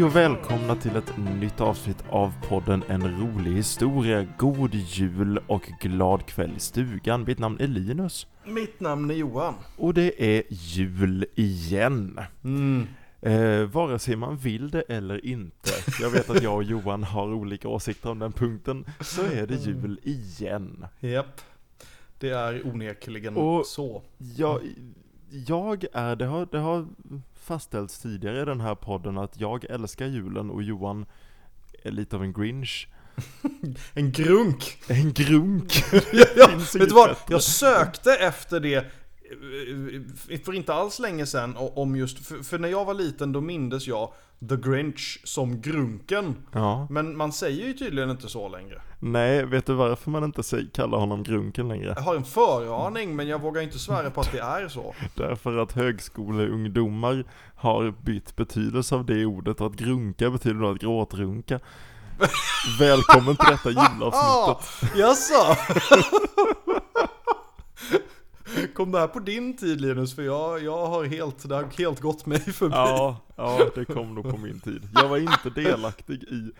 [0.00, 4.26] Hej och välkomna till ett nytt avsnitt av podden En rolig historia.
[4.38, 7.24] God jul och glad kväll i stugan.
[7.24, 8.26] Mitt namn är Linus.
[8.44, 9.54] Mitt namn är Johan.
[9.76, 12.20] Och det är jul igen.
[12.44, 12.86] Mm.
[13.20, 15.70] Eh, vare sig man vill det eller inte.
[16.00, 18.84] Jag vet att jag och Johan har olika åsikter om den punkten.
[19.00, 20.86] Så är det jul igen.
[21.00, 21.40] Japp.
[22.18, 24.02] Det är onekligen Och- så.
[24.36, 24.60] Jag,
[25.30, 26.86] jag är, det har, det har
[27.40, 31.06] fastställts tidigare i den här podden att jag älskar julen och Johan
[31.82, 32.88] är lite av en grinch.
[33.94, 34.78] En grunk!
[34.88, 35.84] En grunk!
[36.36, 37.16] ja, Finns vet du vad?
[37.28, 42.68] Jag sökte efter det eh, för inte alls länge sedan om just, för, för när
[42.68, 44.12] jag var liten då mindes jag
[44.48, 46.36] The Grinch som grunken.
[46.52, 46.86] Ja.
[46.90, 48.82] Men man säger ju tydligen inte så längre.
[49.02, 51.92] Nej, vet du varför man inte kallar honom grunken längre?
[51.96, 54.94] Jag har en föraning men jag vågar inte svära på att det är så.
[55.14, 57.24] Därför att högskoleungdomar
[57.56, 61.60] har bytt betydelse av det ordet och att grunka betyder då att gråtrunka.
[62.78, 64.96] Välkommen till detta julavsnittet.
[64.96, 65.56] Jaså?
[68.74, 70.14] Kom det här på din tid Linus?
[70.14, 72.74] För jag, jag har helt, det har helt gått mig förbi.
[72.74, 74.88] Ja, ja, det kom nog på min tid.
[74.94, 76.52] Jag var inte delaktig i...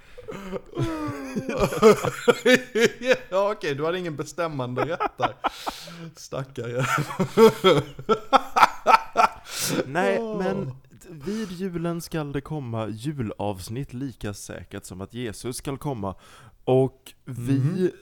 [3.30, 5.34] ja okej, du hade ingen bestämmande rätt där.
[6.16, 6.86] Stackare.
[9.86, 10.74] Nej, men
[11.10, 16.14] vid julen skall det komma julavsnitt lika säkert som att Jesus skall komma.
[16.64, 17.92] Och vi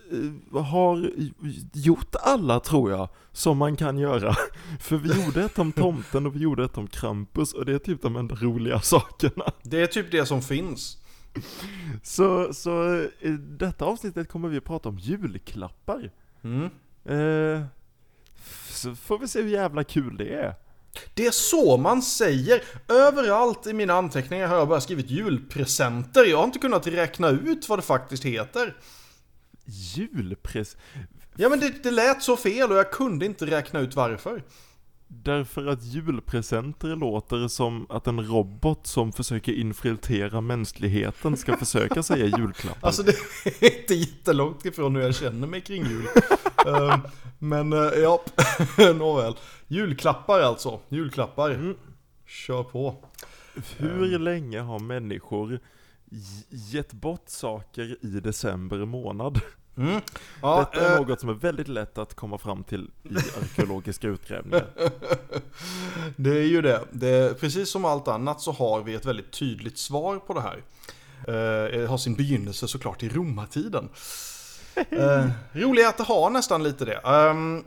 [0.52, 1.10] eh, har
[1.72, 4.34] gjort alla, tror jag, som man kan göra.
[4.80, 7.78] För vi gjorde ett om tomten och vi gjorde ett om Krampus och det är
[7.78, 9.44] typ de enda roliga sakerna.
[9.62, 10.98] Det är typ det som finns.
[12.02, 16.10] Så, så i detta avsnittet kommer vi att prata om julklappar.
[16.42, 16.70] Mm.
[17.04, 17.64] Eh,
[18.68, 20.54] så får vi se hur jävla kul det är.
[21.14, 22.62] Det är så man säger.
[22.88, 26.24] Överallt i mina anteckningar har jag bara skrivit julpresenter.
[26.24, 28.76] Jag har inte kunnat räkna ut vad det faktiskt heter.
[29.64, 30.76] Julpres...
[31.36, 34.42] Ja men det, det lät så fel och jag kunde inte räkna ut varför.
[35.10, 42.24] Därför att julpresenter låter som att en robot som försöker infiltrera mänskligheten ska försöka säga
[42.38, 42.86] julklappar.
[42.86, 43.12] Alltså det
[43.60, 46.06] är inte jättelångt ifrån hur jag känner mig kring jul.
[46.66, 47.00] Ehm,
[47.38, 48.22] men uh, ja,
[48.94, 49.34] nåväl.
[49.68, 50.80] Julklappar alltså.
[50.88, 51.50] Julklappar.
[51.50, 51.74] Mm.
[52.26, 53.04] Kör på.
[53.76, 55.60] Hur länge har människor
[56.48, 59.40] gett bort saker i december månad?
[59.78, 60.00] Mm.
[60.42, 64.08] Ja, Detta är eh, något som är väldigt lätt att komma fram till i arkeologiska
[64.08, 64.66] utgrävningar.
[66.16, 66.80] det är ju det.
[66.90, 67.40] det.
[67.40, 70.62] Precis som allt annat så har vi ett väldigt tydligt svar på det här.
[71.28, 73.88] Eh, det har sin begynnelse såklart i romartiden.
[74.92, 76.94] Uh, roliga att det har nästan lite det.
[77.04, 77.64] Ehm,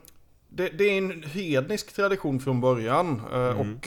[0.50, 0.70] det.
[0.70, 3.22] Det är en hednisk tradition från början.
[3.34, 3.80] eh, Mm.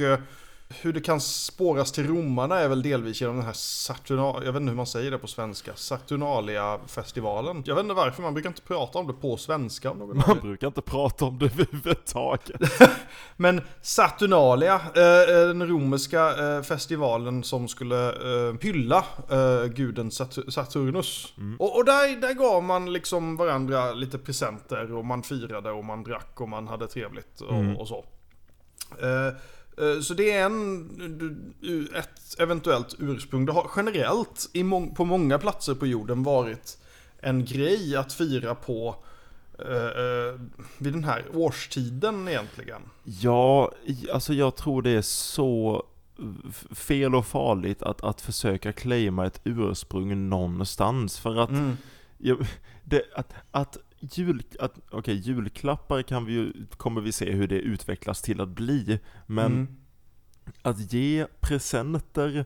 [0.75, 4.53] Eh, hur det kan spåras till romarna är väl delvis genom den här Saturna, jag
[4.53, 7.63] vet inte hur man säger det på svenska, Saturnalia-festivalen.
[7.67, 9.91] Jag vet inte varför, man brukar inte prata om det på svenska.
[9.91, 12.51] Om någon Man brukar inte prata om det överhuvudtaget.
[13.37, 21.33] Men Saturnalia, eh, den romerska eh, festivalen som skulle eh, hylla eh, guden Sat- Saturnus.
[21.59, 26.03] Och, och där, där gav man liksom varandra lite presenter och man firade och man
[26.05, 27.77] drack och man hade trevligt och, Mm.
[27.77, 28.05] och så.
[29.79, 31.55] Eh, så det är en,
[31.95, 33.47] ett eventuellt ursprung.
[33.47, 34.47] Det har generellt
[34.97, 36.79] på många platser på jorden varit
[37.21, 38.97] en grej att fira på
[39.59, 40.41] eh, eh,
[40.79, 42.83] vid den här årstiden egentligen.
[43.05, 43.73] Ja,
[44.13, 45.87] alltså jag tror det är så
[46.71, 51.19] fel och farligt att, att försöka claima ett ursprung någonstans.
[51.19, 51.77] För att, Mm.
[52.19, 52.47] jag,
[52.85, 53.77] det, att, att,
[54.13, 58.49] jul, att okej, julklappar kan vi ju, kommer vi se hur det utvecklas till att
[58.49, 58.99] bli.
[59.27, 59.67] Men Mm.
[60.63, 62.45] att ge presenter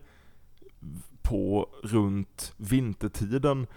[1.21, 3.67] på runt vintertiden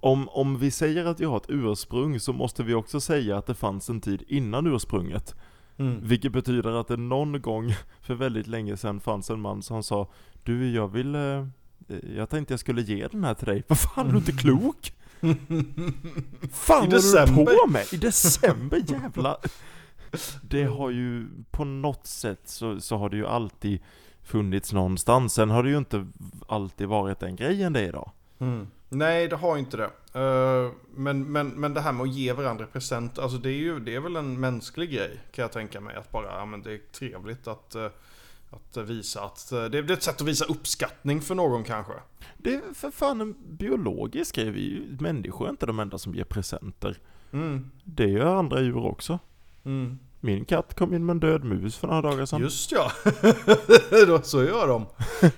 [0.00, 3.46] om, om vi säger att vi har ett ursprung så måste vi också säga att
[3.46, 5.34] det fanns en tid innan ursprunget.
[5.76, 5.98] Mm.
[6.02, 10.10] Vilket betyder att det någon gång för väldigt länge sedan fanns en man som sa
[10.42, 11.14] Du, jag vill...
[11.14, 11.46] Eh,
[12.16, 13.62] jag tänkte jag skulle ge den här till dig.
[13.68, 14.92] Vad fan, är du inte klok?
[16.52, 17.92] Fan I vad du på med?
[17.92, 19.36] I december jävlar!
[20.42, 23.80] Det har ju på något sätt så, så har det ju alltid
[24.22, 25.34] funnits någonstans.
[25.34, 26.06] Sen har det ju inte
[26.48, 28.10] alltid varit den grejen det är idag.
[28.38, 28.66] Mm.
[28.88, 29.90] Nej, det har inte det.
[30.20, 33.80] Eh, men, men, men det här med att ge varandra present, alltså det är ju
[33.80, 35.96] det är väl en mänsklig grej kan jag tänka mig.
[35.96, 37.88] Att bara, ja men det är trevligt att, eh,
[38.52, 41.92] att visa att, eh, det är ett sätt att visa uppskattning för någon kanske.
[42.38, 44.50] Det är för fan en biologisk grej.
[44.50, 46.98] Vi människor är inte de enda som ger presenter.
[47.32, 47.70] Mm.
[47.84, 49.18] Det gör andra djur också.
[49.64, 49.98] Mm.
[50.20, 52.40] min katt kom in med en död mus för några dagar sedan.
[52.40, 52.92] Just ja,
[54.06, 54.86] Då, så gör de.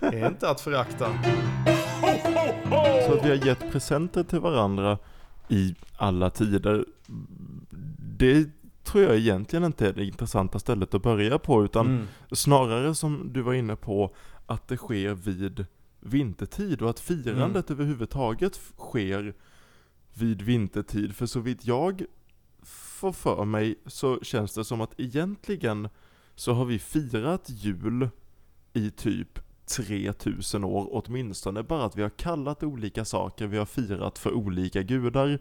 [0.01, 1.07] Det är inte att förakta.
[3.07, 4.99] Så att vi har gett presenter till varandra
[5.49, 6.85] i alla tider.
[7.99, 8.49] Det
[8.95, 12.07] tror jag egentligen inte är det intressanta stället att börja på, utan Mm.
[12.33, 14.15] snarare som du var inne på,
[14.47, 15.67] att det sker vid
[16.01, 19.35] vintertid och att firandet överhuvudtaget f- sker
[20.15, 21.17] vid vintertid.
[21.17, 22.03] För så vitt jag
[22.63, 25.89] får för mig så känns det som att egentligen
[26.35, 28.09] så har vi firat jul
[28.73, 34.19] i typ 3000 år åtminstone, bara att vi har kallat olika saker, vi har firat
[34.19, 35.39] för olika gudar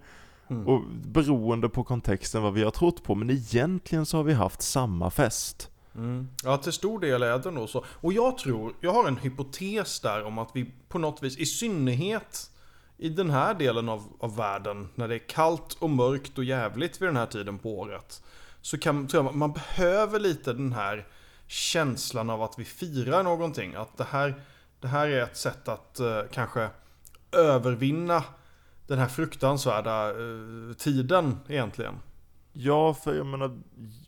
[0.50, 0.68] Mm.
[0.68, 4.62] och beroende på kontexten vad vi har trott på, men egentligen så har vi haft
[4.62, 5.69] samma fest.
[5.95, 6.28] Mm.
[6.44, 7.86] Ja, till stor del är det nog så.
[7.88, 11.45] Och jag tror, jag har en hypotes där om att vi på något vis, i
[11.45, 12.50] synnerhet
[12.98, 17.01] i den här delen av, av världen, när det är kallt och mörkt och jävligt
[17.01, 18.24] vid den här tiden på året,
[18.62, 21.07] så kan, tror jag man- behöver lite den här
[21.48, 23.75] känslan av att vi firar någonting.
[23.75, 24.36] Att det här,
[24.80, 26.69] det här är ett sätt att eh, kanske
[27.31, 28.24] övervinna
[28.88, 31.94] den här fruktansvärda eh, tiden egentligen.
[32.54, 33.60] Ja, för jag menar,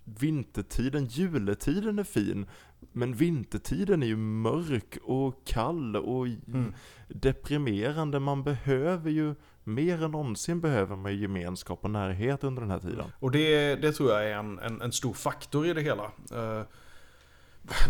[0.03, 2.45] vintertiden, juletiden är fin,
[2.91, 6.73] men vintertiden är ju mörk och kall och Mm.
[7.07, 8.19] deprimerande.
[8.19, 12.79] Man behöver ju, mer än någonsin behöver man ju gemenskap och närhet under den här
[12.79, 13.05] tiden.
[13.19, 16.03] Och det, det tror jag är en, en, en stor faktor i det hela.
[16.33, 16.61] Eh,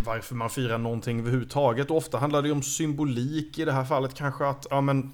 [0.06, 1.92] varför man firar någonting överhuvudtaget.
[1.92, 5.14] Och ofta handlar det ju om symbolik i det här fallet kanske att ja, men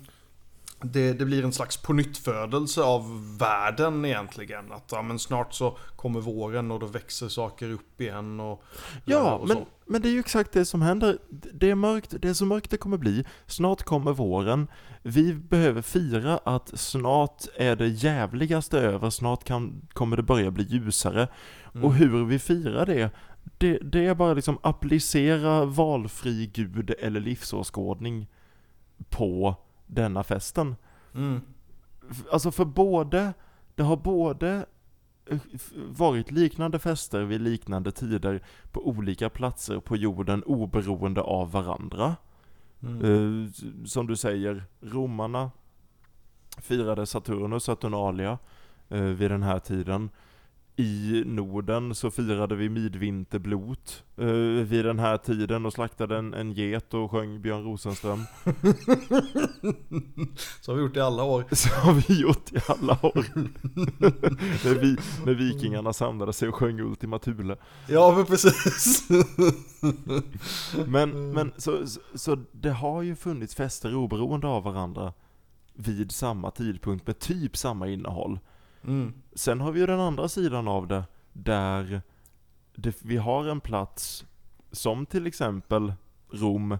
[0.84, 4.72] det, det blir en slags pånyttfödelse av världen egentligen.
[4.72, 8.40] Att ja, men snart så kommer våren och då växer saker upp igen.
[8.40, 8.64] Och,
[9.06, 9.66] Ja, och men, så.
[9.86, 11.18] men det är ju exakt det som händer.
[11.54, 13.26] Det är mörkt, det är så mörkt det kommer bli.
[13.48, 14.68] Snart kommer våren.
[15.02, 20.64] Vi behöver fira att snart är det jävligaste över, snart kan, kommer det börja bli
[20.64, 21.28] ljusare.
[21.74, 21.86] Mm.
[21.86, 23.10] Och hur vi firar det,
[23.58, 28.28] det, det är bara liksom applicera valfri gud eller livsåskådning
[29.10, 29.56] på
[29.92, 30.76] denna festen.
[31.16, 31.42] Mm.
[32.32, 33.34] Alltså för både,
[33.76, 34.66] det har både
[35.26, 35.40] eh,
[35.88, 38.42] varit liknande fester vid liknande tider
[38.72, 42.16] på olika platser på jorden oberoende av varandra.
[42.84, 43.46] Mm.
[43.46, 45.52] S- som du säger, romarna
[46.58, 48.38] firade Saturnus, Saturnalia,
[48.90, 50.10] eh, vid den här tiden.
[50.76, 54.26] I Norden så firade vi midvinterblot eh,
[54.66, 58.20] vid den här tiden och slaktade en, en get och sjöng Björn Rosenström.
[60.62, 61.46] Så har vi gjort i alla år.
[61.52, 63.26] Så har vi gjort i alla år.
[64.66, 67.58] när, vi, när vikingarna samlade sig och sjöng Ultima Thule.
[67.88, 69.10] Ja, men precis.
[70.88, 75.14] Men, men så, så, så det har ju funnits fester oberoende av varandra
[75.74, 78.40] vid samma tidpunkt med typ samma innehåll.
[78.84, 79.14] Mm.
[79.34, 82.02] Sen har vi ju den andra sidan av det, där
[82.76, 84.26] det, vi har en plats
[84.72, 85.94] som till exempel
[86.30, 86.78] Rom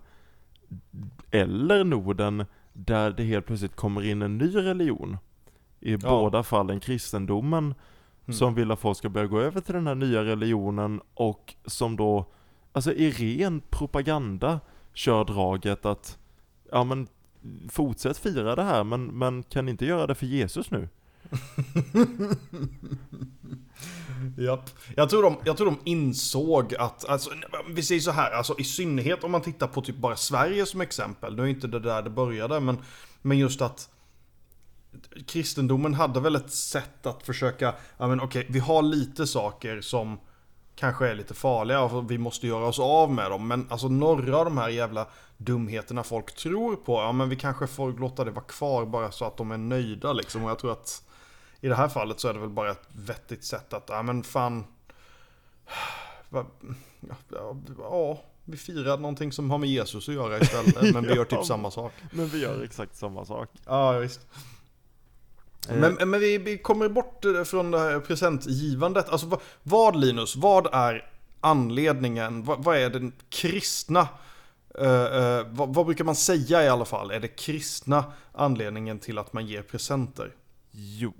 [1.32, 5.18] eller Norden, där det helt plötsligt kommer in en ny religion.
[5.80, 7.74] I båda fallen kristendomen,
[8.26, 8.34] Mm.
[8.38, 11.96] som vill att folk ska börja gå över till den här nya religionen och som
[11.96, 12.26] då,
[12.72, 14.60] alltså i ren propaganda,
[14.94, 16.18] kör draget att,
[16.72, 17.08] ja men
[17.70, 20.90] fortsätt fira det här, men, men kan inte göra det för Jesus nu?
[24.38, 24.70] Japp.
[24.96, 27.30] Jag tror, de, jag tror de insåg att, alltså,
[27.70, 30.82] vi säger så här, alltså i synnerhet om man tittar på typ bara Sverige som
[30.82, 31.36] exempel.
[31.36, 32.78] Nu är inte det där det började, men,
[33.22, 33.90] men just att
[35.28, 40.20] kristendomen hade väl ett sätt att försöka, ja men okej, vi har lite saker som
[40.76, 43.48] kanske är lite farliga och vi måste göra oss av med dem.
[43.48, 47.68] Men alltså några av de här jävla dumheterna folk tror på, ja men vi kanske
[47.68, 50.44] får låta det vara kvar bara så att de är nöjda liksom.
[50.44, 51.04] Och jag tror att
[51.62, 54.24] i det här fallet så är det väl bara ett vettigt sätt att, ja men
[54.24, 54.64] fan.
[56.34, 56.46] Ja,
[57.30, 60.94] ja, ja, vi firar någonting som har med Jesus att göra istället.
[60.94, 61.94] Men vi gör typ samma sak.
[62.12, 63.50] Men vi gör exakt samma sak.
[63.66, 64.28] Ja, visst.
[65.70, 69.10] Eh, Men, men vi, vi kommer bort eh, från det här presentgivandet.
[69.10, 72.44] Alltså vad, vad Linus, vad är anledningen?
[72.44, 74.08] Vad, vad är den kristna?
[74.80, 77.12] eh, eh, vad, vad brukar man säga i alla fall?
[77.12, 80.36] Är det kristna anledningen till att man ger presenter?
[80.72, 81.14] Jo,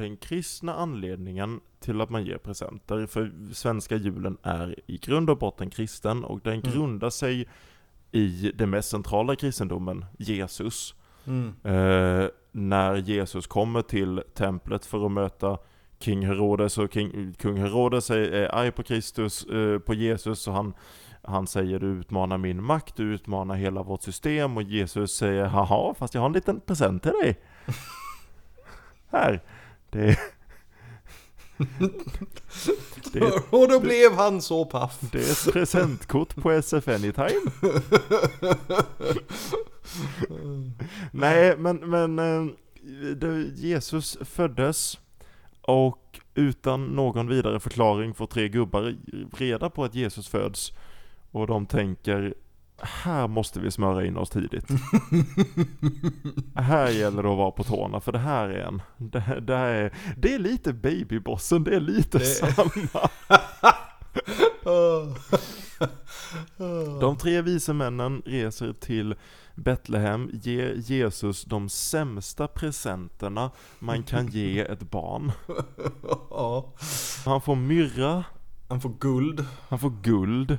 [0.00, 5.38] den kristna anledningen till att man ger presenter, för svenska julen är i grund och
[5.38, 6.72] botten kristen och den Mm.
[6.72, 7.48] grundar sig
[8.12, 10.94] i det mest centrala kristendomen, Jesus.
[11.26, 11.48] Mm.
[11.64, 15.58] Eh, när Jesus kommer till templet för att möta
[15.98, 20.54] King Herodes och King, kung Herodes är, är arg på Kristus, eh, på Jesus och
[20.54, 20.74] han,
[21.22, 25.94] han säger du utmanar min makt, du utmanar hela vårt system och Jesus säger haha
[25.98, 27.40] fast jag har en liten present till dig.
[29.10, 29.40] Här.
[29.90, 30.18] Det är,
[33.12, 34.98] Det, Och då blev han så paff.
[35.12, 37.50] det är ett presentkort på SF Anytime.
[41.12, 42.46] Nej, men, men eh,
[43.54, 44.98] Jesus föddes
[45.62, 48.96] och utan någon vidare förklaring får tre gubbar
[49.36, 50.72] reda på att Jesus föds.
[51.30, 52.34] Och de tänker,
[52.82, 54.66] här måste vi smöra in oss tidigt.
[56.54, 59.68] här gäller det att vara på tårna, för det här är en, det, det, här
[59.74, 63.08] är, det är lite babybossen, det är lite Det- samma.
[67.00, 69.14] De tre vise männen reser till
[69.54, 75.32] Betlehem, ger Jesus de sämsta presenterna man kan ge ett barn.
[77.24, 78.24] Han får myrra,
[78.68, 79.44] Han får guld.
[79.68, 80.58] han får guld,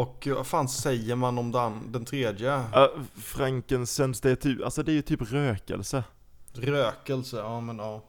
[0.00, 2.56] Och vad fan säger man om den, den tredje?
[2.56, 6.04] uh, frankincense, det är typ, alltså det är ju typ rökelse.
[6.52, 8.02] Rökelse, ja men ja.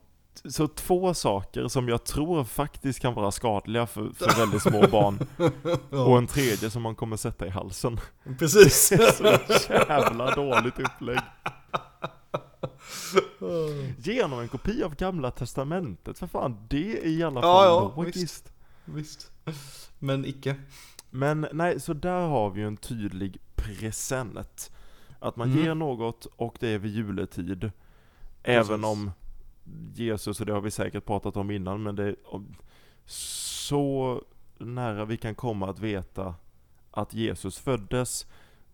[0.45, 5.27] Så två saker som jag tror faktiskt kan vara skadliga för, för väldigt små barn.
[6.09, 7.99] Och en tredje som man kommer sätta i halsen.
[8.39, 8.87] Precis.
[9.67, 11.19] Så jävla dåligt upplägg.
[13.97, 17.65] Ge honom en kopia av gamla testamentet, för fan, det är i alla fall Ja,
[17.65, 18.51] ja, logiskt.
[18.85, 19.31] Visst.
[19.99, 20.55] Men icke.
[21.11, 24.71] Men nej, så där har vi ju en tydlig present.
[25.19, 25.63] Att man Mm.
[25.63, 27.71] ger något och det är vid juletid.
[28.43, 28.85] Även Precis.
[28.85, 29.11] om
[29.93, 32.15] Jesus, och det har vi säkert pratat om innan, men det är
[33.05, 34.21] så
[34.57, 36.35] nära vi kan komma att veta
[36.91, 38.27] att Jesus föddes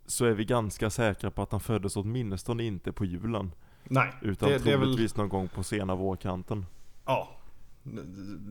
[0.05, 3.51] så är vi ganska säkra på att han föddes åtminstone inte på julen.
[3.83, 4.85] Nej, Utan det, det är väl...
[4.87, 6.65] troligtvis någon gång på sena vårkanten.
[7.05, 7.29] Ja,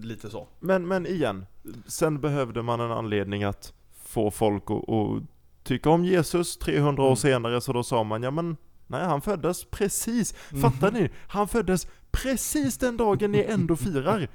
[0.03, 0.47] lite så.
[0.61, 1.47] Men, men igen,
[1.87, 3.75] sen behövde man en anledning att
[4.07, 5.23] få folk att, att
[5.65, 7.17] tycka om Jesus 300 år Mm.
[7.17, 8.57] senare, så då sa man ja men
[8.89, 11.11] Nej, han föddes precis, fattar ni?
[11.29, 14.29] Han föddes precis den dagen ni ändå firar.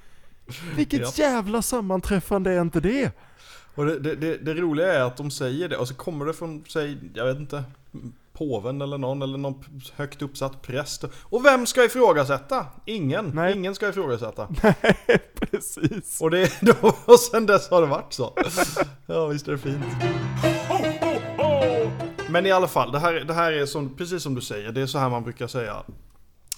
[0.75, 3.11] Vilket jävla sammanträffande är inte det?
[3.75, 6.33] Och det, det, det, det roliga är att de säger det, och så kommer det
[6.33, 7.63] från, säg, jag vet inte,
[8.41, 9.63] påven eller någon, eller någon
[9.95, 11.03] högt uppsatt präst.
[11.23, 12.65] Och vem ska ifrågasätta?
[12.85, 13.31] Ingen.
[13.35, 13.53] Nej.
[13.53, 14.47] Ingen ska ifrågasätta.
[15.39, 16.21] Precis.
[16.21, 16.73] Och, det, då,
[17.05, 18.37] och sen dess har det varit så.
[19.05, 19.85] Ja, visst är det fint.
[22.29, 24.81] Men i alla fall, det här, det här är som, precis som du säger, det
[24.81, 25.83] är så här man brukar säga.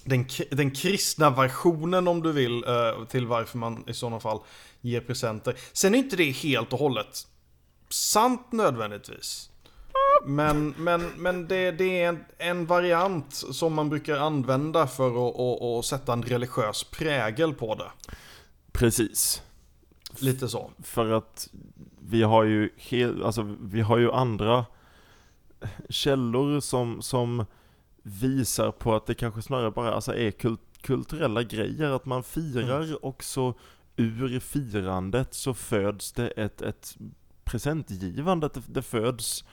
[0.04, 4.38] Den, den kristna versionen om du vill, eh, till varför man i sådana fall
[4.80, 5.56] ger presenter.
[5.72, 7.26] Sen är inte det helt och hållet
[7.90, 9.50] sant nödvändigtvis.
[10.24, 15.40] Men, men, men det, det är en, en variant som man brukar använda för att,
[15.40, 17.90] att, att sätta en religiös prägel på det.
[18.72, 19.42] Precis.
[20.18, 20.70] Lite så.
[20.82, 21.48] För att
[22.08, 24.66] vi har ju hel, alltså vi har ju andra
[25.88, 27.44] källor som, som
[28.02, 33.04] visar på att det kanske snarare bara alltså är kult, kulturella grejer, att man firar
[33.04, 33.54] och så
[33.96, 36.96] ur firandet så föds det ett, ett
[37.44, 39.44] presentgivande, det, det föds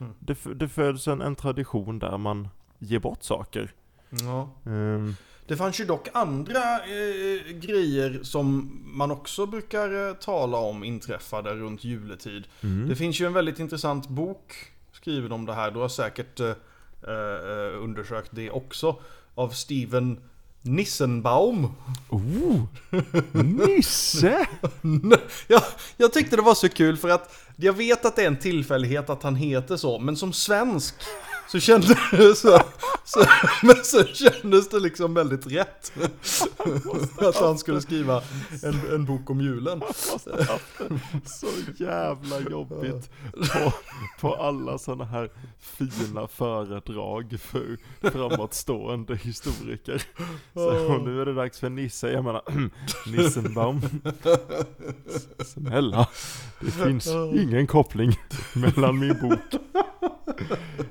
[0.00, 0.12] Mm.
[0.18, 3.72] det, det föds en, en tradition där man ger bort saker.
[4.10, 4.50] Ja.
[4.66, 5.14] Ehm,
[5.46, 11.54] Det fanns ju dock andra eh, grejer som man också brukar eh, tala om inträffade
[11.54, 12.44] runt juletid.
[12.60, 12.88] mm.
[12.88, 14.54] Det finns ju en väldigt intressant bok
[14.92, 15.70] skriven om det här.
[15.70, 16.48] Du har säkert eh,
[17.02, 18.96] eh, undersökt det också.
[19.34, 20.20] Av Steven
[20.62, 21.74] Nissenbaum.
[22.08, 22.62] Oh!
[23.32, 24.46] Nisse!
[25.48, 25.64] ja,
[25.96, 29.10] jag tyckte det var så kul för att jag vet att det är en tillfällighet
[29.10, 30.94] att han heter så, men som svensk
[31.52, 32.60] så kändes det så,
[33.04, 33.24] så,
[33.62, 35.92] men så kändes det liksom väldigt rätt.
[37.18, 38.22] Att han skulle skriva
[38.62, 39.82] en, en bok om julen.
[41.24, 43.72] så jävla jobbigt på,
[44.20, 47.78] på alla sådana här fina föredrag för
[48.10, 50.02] framåtstående historiker.
[50.54, 52.42] Så nu är det dags för Nisse, jag menar
[53.06, 53.80] Nissenbaum.
[55.44, 56.08] Snälla,
[56.60, 58.12] det finns ingen koppling
[58.54, 59.60] mellan min bok.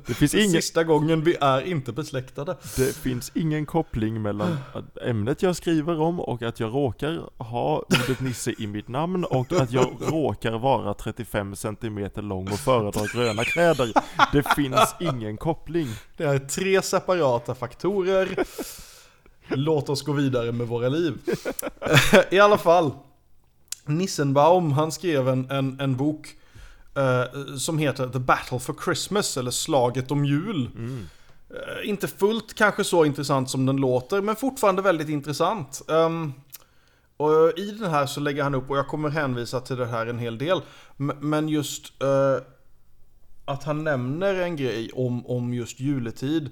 [0.06, 2.58] Det finns ingen, Sista gången vi är inte besläktade.
[2.76, 4.58] det finns ingen koppling mellan
[5.06, 9.54] ämnet jag skriver om och att jag råkar ha ordet Nisse i mitt namn och
[9.54, 13.92] att jag råkar vara 35 cm lång och föredrar gröna kläder.
[14.32, 15.88] Det finns ingen koppling.
[16.18, 18.46] Det är tre separata faktorer.
[19.48, 21.14] Låt oss gå vidare med våra liv.
[22.32, 22.92] I alla fall.
[23.86, 26.36] Nissenbaum, han skrev en, en, en bok
[26.96, 30.70] eh, som heter The Battle for Christmas, eller Slaget om jul.
[30.76, 31.08] Mm.
[31.50, 35.82] Eh, inte fullt kanske så intressant som den låter, men fortfarande väldigt intressant.
[35.90, 36.34] Ehm,
[37.18, 40.08] och i den här så lägger han upp, och jag kommer hänvisa till det här
[40.08, 40.62] en hel del,
[41.20, 42.38] men just eh,
[43.46, 46.50] att han nämner en grej om, om just juletid.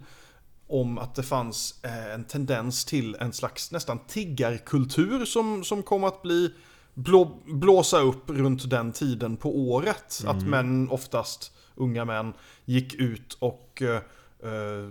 [0.70, 1.80] Om att det fanns
[2.14, 6.54] en tendens till en slags nästan tiggarkultur som, som kom att bli
[6.98, 10.24] blå, blåsa upp runt den tiden på året.
[10.28, 10.50] Att Mm.
[10.50, 12.34] män, oftast unga män,
[12.66, 13.82] gick ut och...
[13.82, 13.96] eh,
[14.44, 14.90] eh,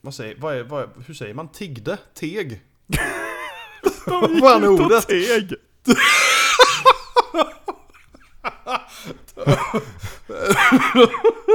[0.00, 1.48] vad säger, vad är, vad är, hur säger man?
[1.48, 1.98] Tiggde?
[2.14, 2.60] Teg?
[4.06, 5.08] Vad fan är Ut och ordet?
[5.08, 5.54] teg.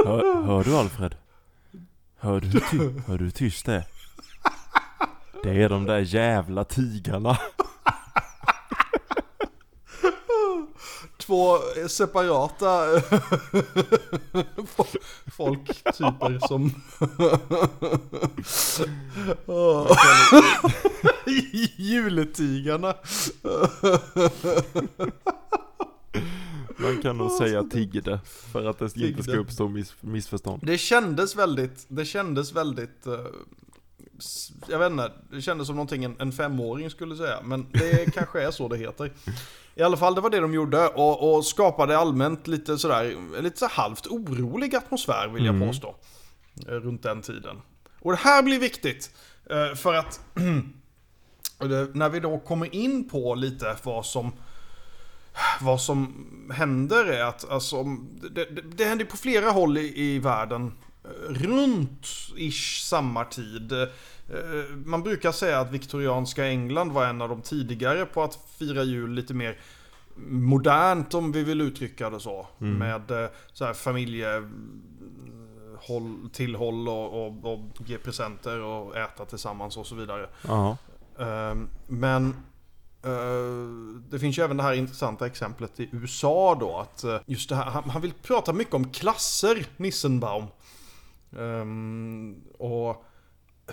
[0.04, 1.14] hör, hör du Alfred?
[2.18, 3.84] Hör du, ty, hör du hur tyst det är?
[5.42, 7.38] Det är de där jävla tigarna.
[11.26, 12.86] Två separata
[15.36, 16.74] folktyper som...
[21.76, 22.94] Juletigarna.
[26.76, 30.62] Man kan nog säga tiggde för att det inte ska uppstå miss, missförstånd.
[30.66, 33.06] Det kändes väldigt, det kändes väldigt...
[33.06, 33.12] eh,
[34.68, 37.42] jag vet inte, det kändes som någonting en, en femåring skulle säga.
[37.44, 39.12] Men det kanske är så det heter.
[39.78, 43.58] I alla fall, det var det de gjorde och, och skapade allmänt lite sådär, lite
[43.58, 45.68] så halvt orolig atmosfär vill jag Mm.
[45.68, 45.94] påstå.
[46.68, 47.56] eh, Runt den tiden.
[48.00, 49.10] Och det här blir viktigt.
[49.50, 50.20] eh, För att
[51.58, 54.32] det, när vi då kommer in på lite vad som
[55.60, 57.84] vad som händer är att alltså,
[58.30, 60.85] det, det, det händer på flera håll i, i världen eh,
[61.28, 63.72] runt ish samma tid.
[63.72, 63.86] Eh,
[64.84, 69.12] Man brukar säga att viktorianska England var en av de tidigare på att fira jul
[69.12, 69.58] lite mer
[70.28, 72.46] modernt om vi vill uttrycka det så.
[72.60, 72.78] Mm.
[72.78, 74.28] Med eh, så här familje
[75.78, 80.28] håll, tillhåll och, och, och ge presenter och äta tillsammans och så vidare.
[80.42, 80.76] Ja.
[81.18, 82.28] Ehm, Men
[83.02, 87.56] eh, det finns ju även det här intressanta exemplet i USA då att just det
[87.56, 90.44] här, han vill prata mycket om klasser, Nissenbaum.
[91.30, 93.04] Um, och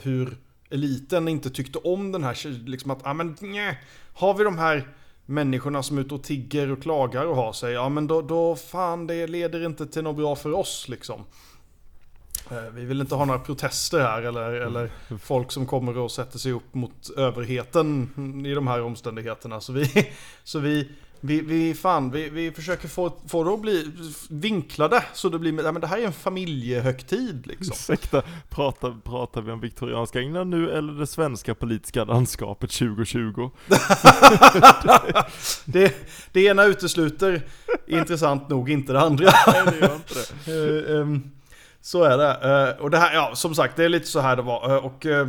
[0.01, 0.37] hur
[0.69, 3.75] eliten inte tyckte om den här, liksom att, ja men nja,
[4.13, 4.87] har vi de här
[5.25, 8.55] människorna som är ute och tigger och klagar och har sig, ja men då, då
[8.55, 11.23] fan det leder inte till något bra för oss liksom.
[12.53, 14.89] Eh, Vi vill inte ha några protester här eller, eller
[15.19, 18.09] folk som kommer och sätter sig upp mot överheten
[18.45, 19.61] i de här omständigheterna.
[19.61, 20.11] Så vi,
[20.43, 20.89] så vi,
[21.25, 23.91] vi, vi, fan, vi, vi försöker få, få det att bli
[24.29, 27.73] vinklade så det blir, ja, men det här är en familjehögtid liksom.
[27.73, 33.49] Ursäkta, pratar, pratar vi om viktorianska England nu eller det svenska politiska landskapet 2020?
[35.65, 35.95] Det,
[36.31, 37.41] det ena utesluter
[37.87, 39.29] intressant nog inte det andra.
[39.47, 41.21] Nej, det gör inte det.
[41.85, 42.31] Så är det.
[42.77, 44.69] Eh, Och det här, ja som sagt, det är lite så här det var.
[44.69, 45.27] Eh, Och eh,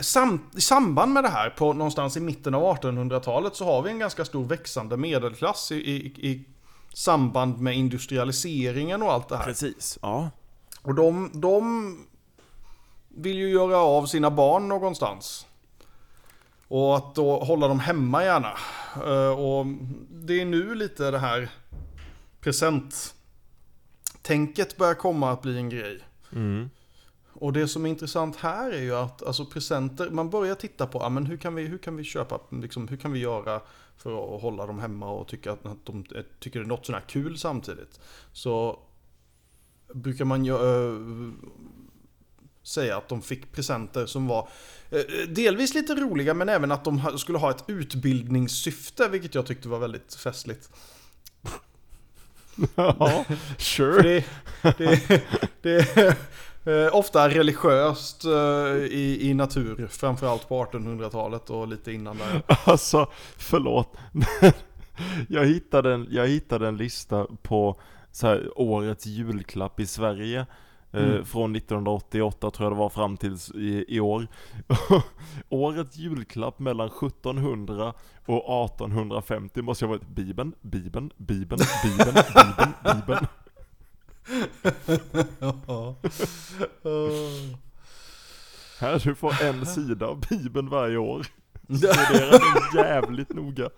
[0.00, 3.90] sam, i samband med det här, på någonstans i mitten av 1800-talet, så har vi
[3.90, 5.96] en ganska stor växande medelklass i, i,
[6.30, 6.44] i
[6.94, 9.44] samband med industrialiseringen och allt det här.
[9.44, 10.30] Precis, ja.
[10.82, 11.98] Och de, de
[13.08, 15.46] vill ju göra av sina barn någonstans.
[16.68, 18.52] Och att då hålla dem hemma gärna.
[19.34, 19.66] Och
[20.10, 21.48] det är nu lite det här
[24.22, 26.00] presenttänket börjar komma att bli en grej.
[26.32, 26.70] Mm.
[27.34, 31.00] Och det som är intressant här är ju att alltså presenter, man börjar titta på,
[31.00, 33.60] ah, men hur kan vi, hur kan vi köpa, liksom, hur kan vi göra
[33.96, 36.86] för att hålla dem hemma och tycka att, att de eh, tycker det är något
[36.86, 38.00] sånt här kul samtidigt.
[38.32, 38.78] Så
[39.94, 41.32] brukar man ju, eh,
[42.62, 44.48] säga att de fick presenter som var
[44.90, 49.68] eh, delvis lite roliga men även att de skulle ha ett utbildningssyfte vilket jag tyckte
[49.68, 50.70] var väldigt festligt.
[52.74, 53.24] Ja,
[53.58, 54.02] sure.
[54.02, 54.24] det,
[54.78, 55.22] det,
[55.62, 56.14] det är
[56.64, 62.42] eh, ofta religiöst eh, i, i natur, framförallt på 1800-talet och lite innan där.
[62.64, 63.96] Alltså, förlåt.
[65.28, 67.80] jag, hittade en, jag hittade en lista på
[68.12, 70.46] så här, årets julklapp i Sverige.
[70.94, 71.24] Eh, Mm.
[71.24, 74.26] från 1988 tror jag det var fram till i, i år.
[75.48, 77.94] årets julklapp mellan 1700
[78.26, 83.26] och 1850 måste jag ha varit Bibeln, Bibeln, Bibeln, Bibeln, Bibeln, Bibeln.
[85.40, 85.94] Ja.
[88.80, 91.26] Här du får en sida av Bibeln varje år.
[91.76, 92.40] Studera den
[92.84, 93.70] jävligt noga.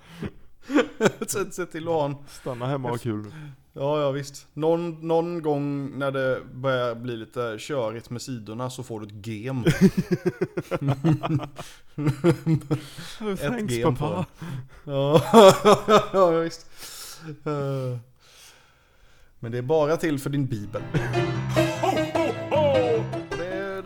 [1.27, 2.17] se, se till att ha en...
[2.29, 3.33] Stanna hemma och ha kul.
[3.77, 4.47] Ja, ja visst.
[4.53, 9.27] Någon, någon gång när det börjar bli lite körigt med sidorna så får du ett
[9.27, 9.65] gem.
[13.39, 14.27] Thanks gem pappa.
[14.85, 15.23] Ja,
[16.13, 16.67] ja visst.
[17.45, 17.99] Eh,
[19.41, 20.83] Men det är bara till för din bibel.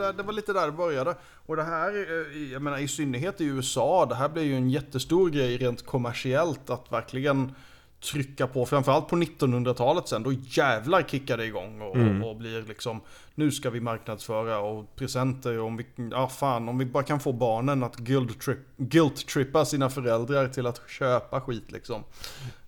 [0.08, 1.14] Det, det, var lite där det började.
[1.46, 4.70] Och det här, eh, jag menar i synnerhet i USA, det här blev ju en
[4.70, 7.54] jättestor grej rent kommersiellt att verkligen
[8.00, 12.22] trycka på, framförallt på 1900-talet sen, då jävlar kickar det igång och, Mm.
[12.22, 13.00] och, och blir liksom,
[13.34, 17.32] nu ska vi marknadsföra och presenter, om vi, ja fan, om vi bara kan få
[17.32, 22.04] barnen att guilt, trip, guilt trippa sina föräldrar till att köpa skit liksom.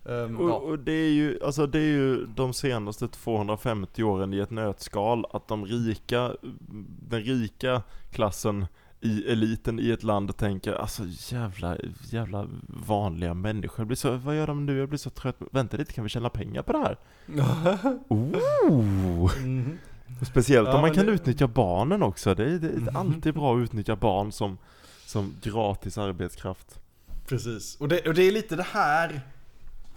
[0.08, 0.54] Ehm, Och, ja.
[0.54, 5.26] och det är ju, alltså det är ju de senaste 250 åren i ett nötskal
[5.32, 6.32] att de rika,
[7.08, 8.66] den rika klassen
[9.00, 11.76] i eliten i ett land tänker alltså jävla,
[12.10, 13.78] jävla vanliga människor.
[13.80, 14.78] Jag blir så, vad gör de nu?
[14.78, 15.36] Jag blir så trött.
[15.52, 16.96] Vänta lite, kan vi tjäna pengar på det här?
[18.08, 19.38] Ooh.
[19.42, 19.78] Mhm.
[20.30, 22.34] Speciellt Ja, om man kan det- utnyttja barnen också.
[22.34, 22.96] Det är, det är Mhm.
[22.96, 24.58] alltid bra att utnyttja barn som,
[25.06, 26.80] som gratis arbetskraft.
[27.28, 27.76] Precis.
[27.80, 29.20] Och det, och det är lite det här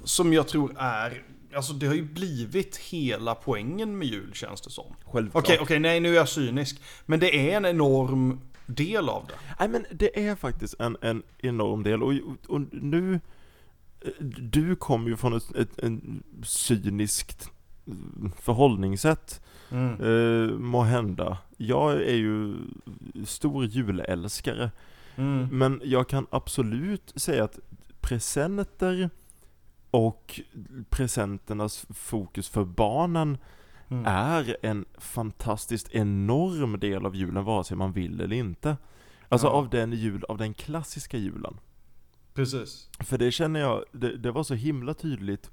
[0.04, 1.24] som jag tror är,
[1.56, 4.96] alltså det har ju blivit hela poängen med jul känns det som.
[5.06, 5.44] Självklart.
[5.44, 6.82] Okej, okej, nej nu är jag cynisk.
[7.06, 8.39] Men det är en enorm
[8.76, 9.34] del av det.
[9.60, 12.14] Nej men det är faktiskt en, en enorm del och,
[12.48, 13.20] och nu
[14.40, 17.50] Du kommer ju från ett, ett en cyniskt
[18.40, 20.02] förhållningssätt Mm.
[20.02, 21.38] eh, må hända.
[21.58, 22.56] Jag är ju
[23.26, 24.72] stor julälskare
[25.16, 25.48] Mm.
[25.58, 27.60] men jag kan absolut säga att
[28.02, 29.10] presenter
[29.92, 30.42] och
[30.90, 33.38] presenternas fokus för barnen
[33.93, 34.06] Mm.
[34.06, 38.77] är en fantastiskt enorm del av julen vare sig man vill eller inte.
[39.29, 39.51] Alltså Ja.
[39.51, 41.58] av den jul, av den klassiska julen.
[42.34, 42.89] Precis.
[42.99, 45.51] För det känner jag, det, det var så himla tydligt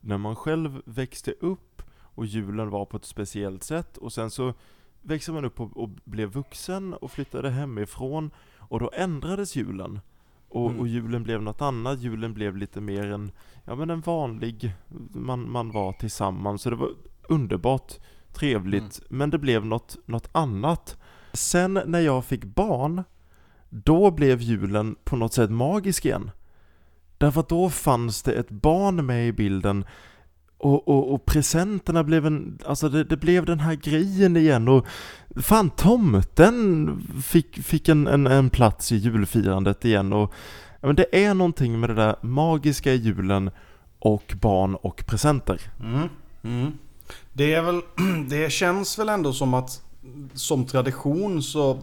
[0.00, 4.54] när man själv växte upp och julen var på ett speciellt sätt och sen så
[5.02, 10.00] växte man upp och, och blev vuxen och flyttade hemifrån och då ändrades julen.
[10.48, 10.80] Och, Mm.
[10.80, 13.30] och julen blev något annat, julen blev lite mer en,
[13.64, 14.72] ja men en vanlig,
[15.14, 16.90] man, man var tillsammans så det var
[17.28, 17.98] underbart
[18.32, 20.96] trevligt men det blev något, något annat.
[21.32, 23.04] Sen när jag fick barn
[23.70, 26.30] då blev julen på något sätt magisk igen.
[27.18, 29.84] Därför att då fanns det ett barn med i bilden
[30.58, 34.86] och, och, och presenterna blev en, alltså det, det blev den här grejen igen och
[35.36, 36.90] fan tomten
[37.22, 40.34] fick, fick en, en, en plats i julfirandet igen och
[40.80, 43.50] ja, men det är någonting med det där magiska i julen
[43.98, 45.60] och barn och presenter.
[45.80, 46.08] Mm.
[46.42, 46.72] Mm.
[47.32, 47.82] Det är väl,
[48.28, 49.82] det känns väl ändå som att
[50.34, 51.78] som tradition så,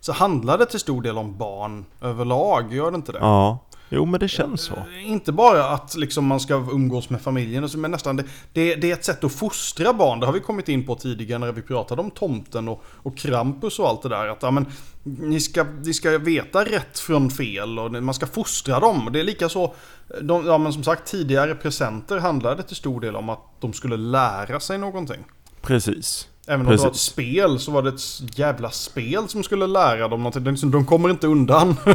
[0.00, 3.18] så handlar det till stor del om barn överlag, gör det inte det?
[3.18, 3.58] Ja,
[3.94, 4.74] jo men det känns så.
[4.74, 8.90] Eh, Inte bara att liksom man ska umgås med familjen, men nästan det, det, det
[8.90, 10.20] är ett sätt att fostra barn.
[10.20, 13.78] Det har vi kommit in på tidigare när vi pratade om tomten och, och Krampus
[13.78, 14.26] och allt det där.
[14.28, 14.66] Att ja, men,
[15.02, 19.08] ni, ska, ni ska veta rätt från fel och man ska fostra dem.
[19.12, 19.74] Det är lika så,
[20.22, 23.96] de, ja, men som sagt tidigare presenter handlade till stor del om att de skulle
[23.96, 25.24] lära sig någonting.
[25.62, 26.28] Precis.
[26.46, 27.02] Även om det var ett Precis.
[27.12, 30.44] spel så var det ett jävla spel som skulle lära dem någonting.
[30.44, 31.76] Liksom- De kommer inte undan.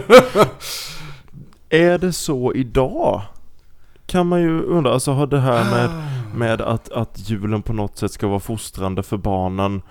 [1.69, 3.21] Är det så idag?
[4.05, 5.89] Kan man ju undra, alltså har det här med,
[6.36, 9.82] med att, att julen på något sätt ska vara fostrande för barnen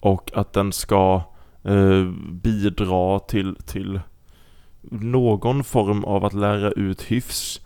[0.00, 1.22] och att den ska
[1.62, 4.00] eh, bidra till, till
[4.90, 7.60] någon form av att lära ut hyfs.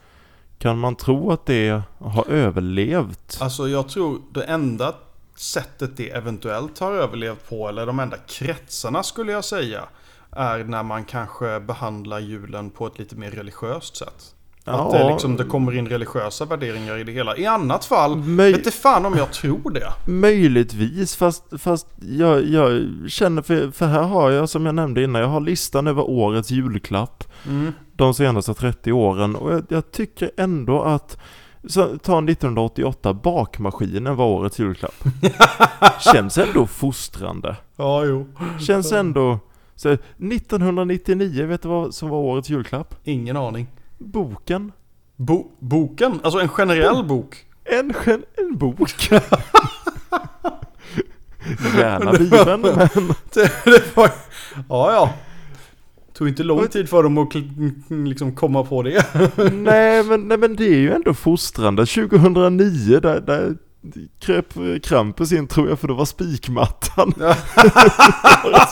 [0.58, 3.38] Kan man tro att det har överlevt?
[3.40, 4.94] Alltså jag tror det enda
[5.34, 9.84] sättet det eventuellt har överlevt på, eller de enda kretsarna skulle jag säga,
[10.32, 14.34] är när man kanske behandlar julen på ett lite mer religiöst sätt.
[14.64, 17.36] Att det, liksom, det kommer in religiösa värderingar i det hela.
[17.36, 19.92] I annat fall, Möj- vet fan om jag tror det.
[20.12, 25.22] Möjligtvis, fast, fast jag, jag känner, för, för här har jag som jag nämnde innan,
[25.22, 27.72] jag har listan över årets julklapp Mm.
[27.96, 31.18] de senaste 30 åren och jag, jag tycker ändå att
[31.68, 35.04] så, ta 1988, bakmaskinen var årets julklapp.
[36.12, 37.56] Känns ändå fostrande.
[37.76, 38.26] Ja, jo.
[38.60, 39.38] Känns ändå...
[39.78, 42.94] Så, 1999, vet du vad som var årets julklapp?
[43.04, 43.66] Ingen aning.
[43.98, 44.72] Boken.
[45.16, 46.20] Bo boken?
[46.22, 47.36] Alltså en generell bok?
[47.64, 49.10] En, gen- en bok.
[51.76, 52.88] Gärna bibeln, men...
[53.64, 54.10] Det, var,
[54.68, 55.14] ja, ja.
[56.14, 57.34] Tog inte lång tid för dem att
[58.08, 59.06] liksom komma på det.
[59.52, 61.86] nej, men, nej men det är ju ändå fostrande.
[61.86, 63.56] 2009, där, där
[64.20, 67.12] kröp Krampus in tror jag, för det var spikmattan.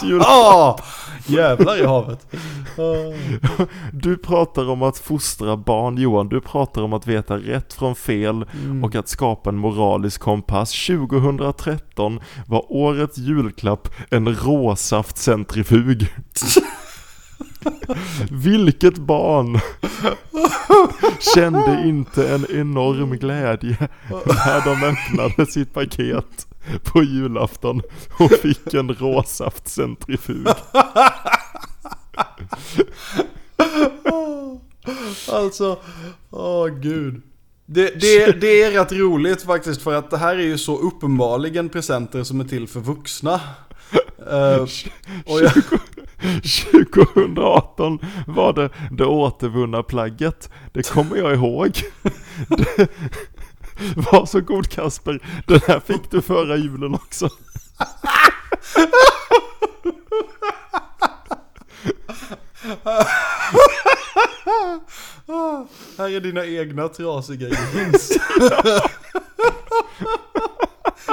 [0.02, 0.26] Julklapp.
[0.28, 0.78] Ah,
[1.26, 2.26] jävlar i havet.
[3.92, 8.44] Du pratar om att fostra barn Johan, du pratar om att veta rätt från fel
[8.64, 8.84] Mm.
[8.84, 10.86] och att skapa en moralisk kompass.
[10.86, 16.08] 2013 var årets julklapp en råsaftcentrifug.
[18.30, 19.60] Vilket barn
[21.34, 23.88] kände inte en enorm glädje
[24.26, 26.46] när de öppnade sitt paket
[26.84, 27.82] på julafton
[28.18, 30.46] och fick en råsaftcentrifug.
[35.32, 35.78] Alltså,
[36.30, 37.22] åh gud.
[37.66, 41.68] Det, det, det är rätt roligt faktiskt för att det här är ju så uppenbarligen
[41.68, 43.40] presenter som är till för vuxna.
[44.30, 44.62] Eh,
[45.26, 45.52] och jag,
[46.72, 50.50] 2018 var det det återvunna plagget.
[50.72, 51.82] Det kommer jag ihåg.
[52.48, 52.88] Det,
[53.96, 57.28] var så god Kasper, den här fick du förra julen också.
[65.98, 68.18] här är dina egna trasiga jeans.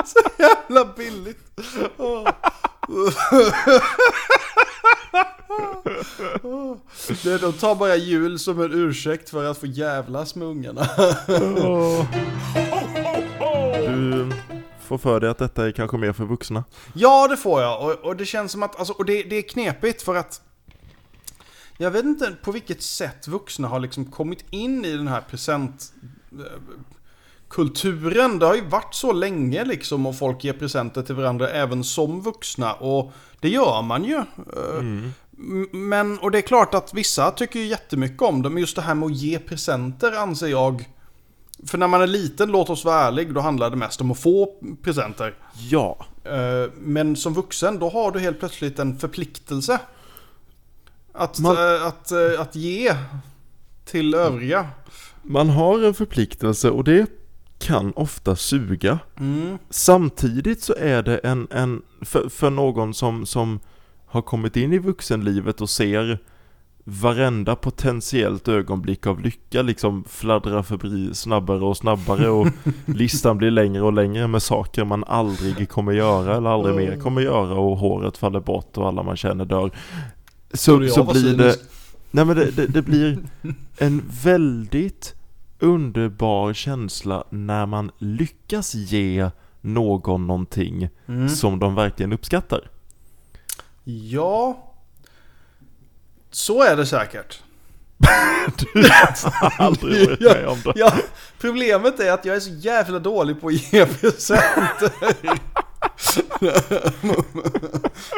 [0.06, 1.40] så jävla billigt.
[7.22, 10.88] De tar bara jul som en ursäkt för att få jävlas med ungarna.
[14.84, 16.64] Du får för dig att detta är kanske mer för vuxna.
[16.94, 17.86] Ja, det får jag.
[17.86, 20.42] Och, och det känns som att, alltså, och det, det är knepigt för att
[21.78, 25.94] jag vet inte på vilket sätt vuxna har liksom kommit in i den här present
[27.50, 28.40] kulturen.
[28.40, 32.22] Det har ju varit så länge liksom och folk ger presenter till varandra även som
[32.22, 34.22] vuxna och det gör man ju.
[34.80, 35.14] Mm.
[35.72, 38.82] Men, och det är klart att vissa tycker ju jättemycket om det, men just det
[38.82, 40.86] här med att ge presenter anser jag
[41.66, 44.20] för när man är liten, låt oss vara ärlig, då handlar det mest om att
[44.20, 44.54] få
[44.84, 45.36] presenter.
[45.70, 46.06] Ja.
[46.24, 49.80] Eh, men som vuxen, då har du helt plötsligt en förpliktelse.
[51.14, 51.58] Att, man...
[51.58, 52.96] Eh, att, att, eh, att ge
[53.86, 54.68] till övriga.
[55.22, 57.10] Man har en förpliktelse och det
[57.60, 59.00] kan ofta suga.
[59.20, 59.58] Mm.
[59.70, 63.60] Samtidigt så är det en, en för, för någon som, som
[64.14, 66.20] har kommit in i vuxenlivet och ser
[66.84, 72.48] varenda potentiellt ögonblick av lycka liksom fladdra förbi snabbare och snabbare och
[72.86, 77.22] listan blir längre och längre med saker man aldrig kommer göra eller aldrig mer kommer
[77.22, 79.72] göra och håret faller bort och alla man känner dör.
[80.54, 81.56] Så, så blir det,
[82.12, 83.18] nej men det, det, det blir
[83.78, 85.16] en väldigt
[85.60, 89.30] underbar känsla när man lyckas ge
[89.62, 91.30] någon någonting mm.
[91.30, 92.70] som de verkligen uppskattar.
[93.84, 94.74] Ja,
[96.32, 97.42] så är det säkert.
[98.74, 98.90] du
[99.32, 100.74] har aldrig varit med om det.
[100.76, 100.94] Ja,
[101.40, 104.92] problemet är att jag är så jävla dålig på att ge presenter.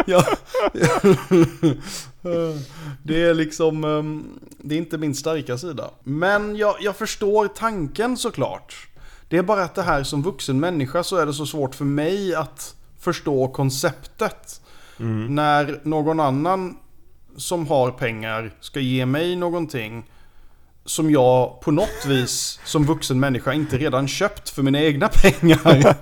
[0.06, 0.25] ja,
[3.04, 5.89] det är liksom, ehm, det är inte min starka sida.
[6.04, 8.88] Men jag, jag förstår tanken såklart.
[9.30, 11.86] Det är bara att det här som vuxen människa så är det så svårt för
[11.86, 14.62] mig att förstå konceptet.
[14.99, 15.36] Mm.
[15.36, 16.77] När någon annan
[17.38, 20.03] som har pengar ska ge mig någonting
[20.86, 25.95] som jag på något vis som vuxen människa inte redan köpt för mina egna pengar.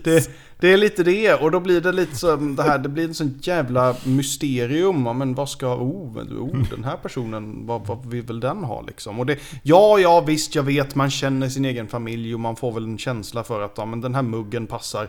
[0.04, 3.04] det, det, är lite det och då blir det lite som det här, det blir
[3.04, 5.18] en sån jävla mysterium.
[5.18, 9.20] Men vad ska, oh, oh den här personen, vad, vad vill väl den ha liksom?
[9.20, 12.72] Och det, ja, ja visst jag vet man känner sin egen familj och man får
[12.72, 15.08] väl en känsla för att ja, men den här muggen passar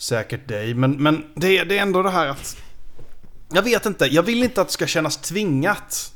[0.00, 0.74] säkert dig.
[0.74, 2.56] Men, men det, det är ändå det här att
[3.52, 6.12] jag vet inte, jag vill inte att det ska kännas tvingat.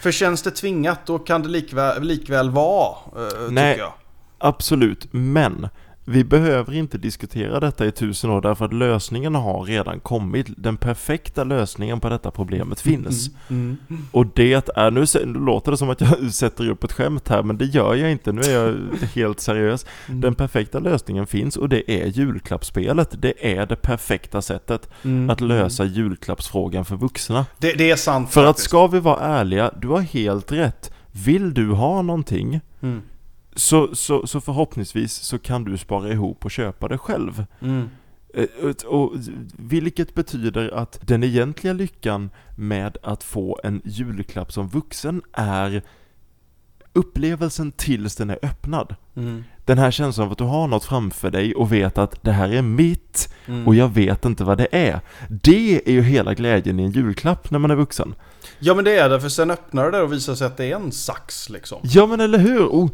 [0.00, 3.92] För känns det tvingat då kan det likväl, likväl vara, uh, Nej, tycker jag.
[4.38, 5.68] Absolut, men
[6.08, 10.46] vi behöver inte diskutera detta i tusen år därför att lösningen har redan kommit.
[10.56, 13.30] Den perfekta lösningen på detta problemet finns.
[13.48, 14.02] Mm, mm.
[14.12, 17.58] Och det är, nu, låter det som att jag sätter upp ett skämt här men
[17.58, 18.76] det gör jag inte, nu är jag
[19.14, 19.86] helt seriös.
[20.08, 20.20] Mm.
[20.20, 23.14] Den perfekta lösningen finns och det är julklappsspelet.
[23.18, 25.94] Det är det perfekta sättet mm, att lösa mm.
[25.94, 27.46] julklappsfrågan för vuxna.
[27.58, 28.66] Det, det är sant För faktiskt.
[28.66, 30.90] att ska vi vara ärliga, du har helt rätt.
[31.24, 33.02] Vill du ha någonting mm.
[33.56, 37.44] Så, så, så förhoppningsvis så kan du spara ihop och köpa det själv.
[37.60, 37.88] Mm.
[38.34, 39.12] Eh, och,
[39.56, 45.82] vilket betyder att den egentliga lyckan med att få en julklapp som vuxen är
[46.92, 48.94] upplevelsen tills den är öppnad.
[49.16, 49.44] Mm.
[49.64, 52.48] Den här känslan av att du har något framför dig och vet att det här
[52.48, 53.66] är mitt mm.
[53.66, 55.00] och jag vet inte vad det är.
[55.28, 58.14] Det är ju hela glädjen i en julklapp när man är vuxen.
[58.58, 60.76] Ja men det är det, för sen öppnar det och visar sig att det är
[60.76, 61.78] en sax liksom.
[61.82, 62.64] Ja men eller hur!
[62.64, 62.90] Och,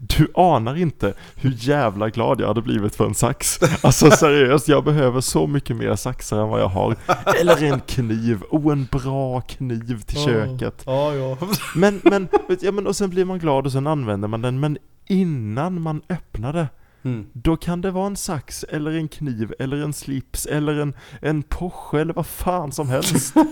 [0.00, 3.58] du anar inte hur jävla glad jag hade blivit för en sax.
[3.82, 6.96] Alltså seriöst, jag behöver så mycket mer saxar än vad jag har.
[7.40, 10.82] Eller en kniv, oh en bra kniv till köket.
[10.86, 11.36] Ja, ja.
[11.74, 12.28] Men, men,
[12.60, 14.60] ja, men och sen blir man glad och sen använder man den.
[14.60, 16.68] Men innan man öppnar det
[17.08, 17.26] Mm.
[17.32, 21.42] Då kan det vara en sax, eller en kniv, eller en slips, eller en, en
[21.42, 23.34] Porsche, eller vad fan som helst.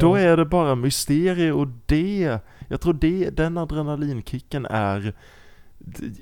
[0.00, 5.14] Då är det bara mysterier och det, jag tror det, den adrenalinkicken är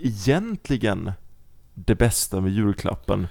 [0.01, 1.13] egentligen
[1.75, 3.27] det bästa med julklappen.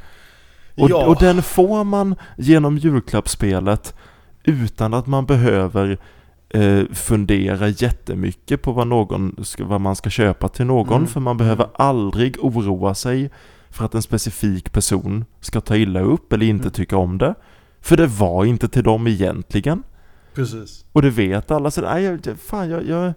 [0.76, 1.06] Och, ja.
[1.06, 3.96] och den får man genom julklappsspelet
[4.44, 5.98] utan att man behöver eh,
[6.94, 11.08] fundera jättemycket på vad, någon vad man ska köpa till någon, Mm.
[11.08, 13.32] för man behöver aldrig oroa sig
[13.70, 16.72] för att en specifik person ska ta illa upp eller inte Mm.
[16.74, 17.36] tycka om det.
[17.82, 19.84] För det var inte till dem egentligen.
[20.34, 20.86] Precis.
[20.92, 23.14] Och det vet alla, så nej, jag, fan jag, jag...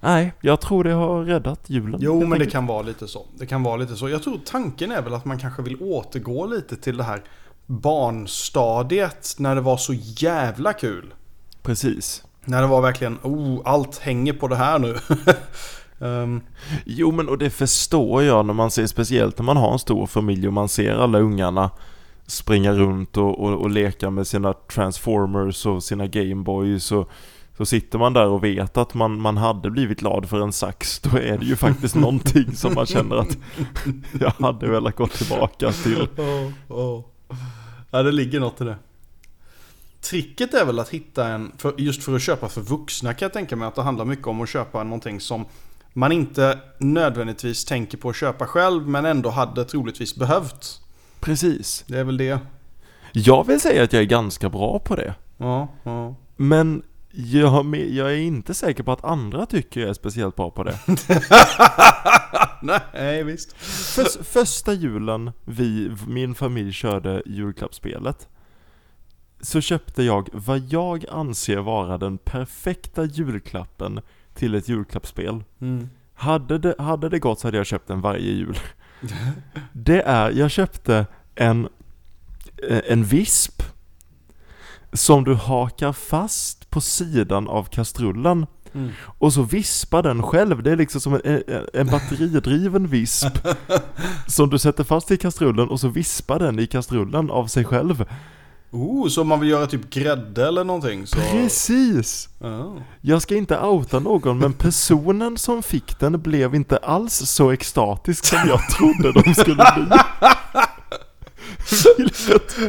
[0.00, 2.00] Nej, jag tror det har räddat julen.
[2.02, 3.26] Jo, men det kan vara lite så.
[3.38, 4.08] Det kan vara lite så.
[4.08, 7.22] Jag tror tanken är väl att man kanske vill återgå lite till det här
[7.66, 11.14] barnstadiet när det var så jävla kul.
[11.62, 12.24] Precis.
[12.44, 14.96] När det var verkligen, oh, allt hänger på det här nu.
[16.00, 16.40] Ehm,
[16.84, 20.06] Jo men och det förstår jag när man ser, speciellt när man har en stor
[20.06, 21.70] familj och man ser alla ungarna
[22.26, 27.10] springa runt och, och, och leka med sina transformers och sina gameboys och
[27.56, 31.00] så sitter man där och vet att man, man hade blivit glad för en sax,
[31.00, 33.36] då är det ju faktiskt någonting som man känner att
[34.20, 36.08] jag hade velat gå tillbaka till.
[36.16, 37.04] Ja, ja.
[37.90, 38.76] ja, det ligger något i det.
[40.02, 43.32] Tricket är väl att hitta en, för, just för att köpa för vuxna kan jag
[43.32, 45.44] tänka mig att det handlar mycket om att köpa någonting som
[45.92, 50.80] man inte nödvändigtvis tänker på att köpa själv men ändå hade troligtvis behövt.
[51.20, 51.84] Precis.
[51.86, 52.38] Det är väl det.
[53.12, 55.14] Jag vill säga att jag är ganska bra på det.
[55.36, 56.14] Ja, ja.
[56.36, 60.62] Men jag, jag är inte säker på att andra tycker jag är speciellt bra på
[60.62, 60.78] det.
[62.92, 63.52] Nej, visst.
[63.94, 68.28] För, första julen vi, min familj körde julklappsspelet
[69.42, 74.00] så köpte jag vad jag anser vara den perfekta julklappen
[74.34, 75.44] till ett julklappsspel.
[75.60, 75.88] Mm.
[76.14, 78.58] Hade det, hade det gått så hade jag köpt den varje jul.
[79.72, 81.68] Det är, jag köpte en,
[82.68, 83.62] eh, en visp
[84.92, 88.90] som du hakar fast på sidan av kastrullen Mm.
[89.18, 90.62] och så vispar den själv.
[90.62, 93.38] Det är liksom som en, en- en batteridriven visp
[94.26, 98.04] som du sätter fast i kastrullen och så vispar den i kastrullen av sig själv.
[98.72, 101.16] Oh, så om man vill göra typ grädde eller någonting så...
[101.16, 102.28] Precis!
[102.38, 102.76] Ja.
[103.00, 108.24] Jag ska inte outa någon men personen som fick den blev inte alls så extatisk
[108.24, 109.86] som jag trodde de skulle bli.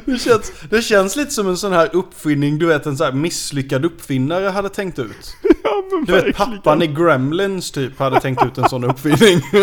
[0.06, 3.14] Det, känns, det känns lite som en sån här uppfinning du vet en sån här
[3.14, 5.36] misslyckad uppfinnare hade tänkt ut.
[5.64, 6.34] ja Du vet verkligen.
[6.58, 9.42] pappan i Gremlins typ hade tänkt ut en sån uppfinning.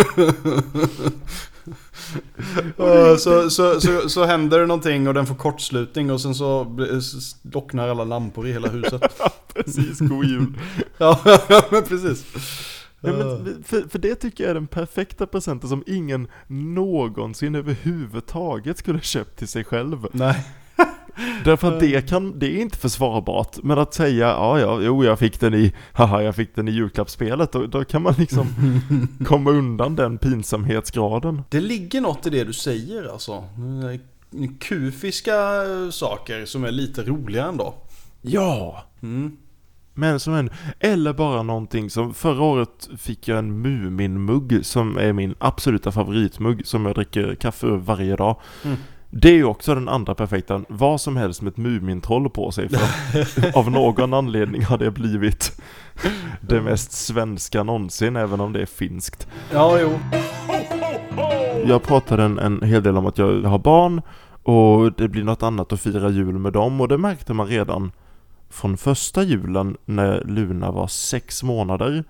[3.19, 6.77] Så, så, så, så händer det någonting och den får kortslutning och sen så
[7.21, 9.03] slocknar alla lampor i hela huset.
[9.55, 10.59] Precis, god jul.
[10.99, 11.21] Ja,
[11.71, 12.25] men precis.
[13.01, 18.79] Ja, men för, för det tycker jag är den perfekta presenten som ingen någonsin överhuvudtaget
[18.79, 20.07] skulle köpt till sig själv.
[20.13, 20.45] Nej.
[21.45, 23.57] Därför att det kan, det är inte försvarbart.
[23.63, 26.71] Men att säga, ja ja, jo jag fick den i, haha jag fick den i
[26.71, 27.53] julklappsspelet.
[27.53, 28.47] Då, då kan man liksom
[29.27, 31.43] komma undan den pinsamhetsgraden.
[31.51, 33.45] Det ligger något i det du säger alltså.
[34.61, 35.35] Kufiska
[35.91, 37.75] saker som är lite roliga ändå.
[38.23, 38.85] Ja!
[39.03, 39.37] Mm.
[39.95, 45.13] Men som en, eller bara någonting som, förra året fick jag en Mumin-mugg som är
[45.13, 48.41] min absoluta favoritmugg som jag dricker kaffe ur varje dag.
[48.65, 48.77] Mm.
[49.11, 52.69] Det är ju också den andra perfekta, vad som helst med ett Mumintroll på sig
[52.69, 55.61] för av någon anledning har det blivit
[56.41, 59.29] det mest svenska någonsin även om det är finskt.
[59.53, 59.99] Ja, jo.
[61.67, 64.03] Jag pratade en, en hel del om att jag har barn
[64.43, 67.93] och det blir något annat att fira jul med dem och det märkte man redan
[68.51, 72.05] från första julen när Luna var sex månader.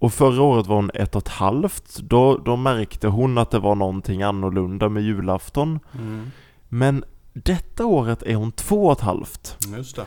[0.00, 1.98] Och förra året var hon ett och ett halvt.
[2.02, 5.78] Då, då märkte hon att det var någonting annorlunda med julafton.
[5.98, 6.30] Mm.
[6.68, 9.56] Men detta året är hon två och ett halvt.
[9.76, 10.04] Just det.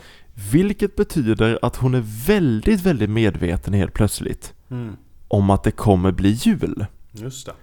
[0.52, 4.96] Vilket betyder att hon är väldigt, väldigt medveten helt plötsligt Mm.
[5.28, 6.86] om att det kommer bli jul.
[7.12, 7.54] Just det.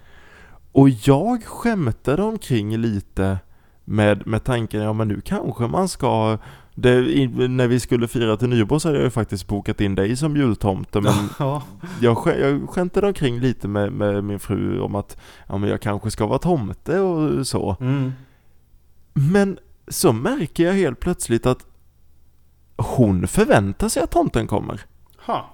[0.71, 3.37] Och jag skämtade omkring lite
[3.85, 6.37] med, med tanken, ja men nu kanske man ska
[6.81, 10.15] det, när vi skulle fira till nyår så hade jag ju faktiskt bokat in dig
[10.15, 11.63] som jultomte men Ja.
[12.01, 15.17] jag, jag skämtade omkring lite med, med min fru om att
[15.47, 17.77] ja, men jag kanske ska vara tomte och så.
[17.79, 18.11] Mm.
[19.13, 21.65] Men så märker jag helt plötsligt att
[22.77, 24.81] hon förväntar sig att tomten kommer.
[25.25, 25.49] Ha.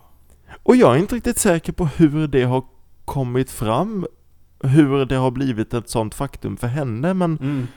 [0.64, 2.64] Och jag är inte riktigt säker på hur det har
[3.06, 4.06] kommit fram,
[4.60, 7.68] hur det har blivit ett sånt faktum för henne, men Mm.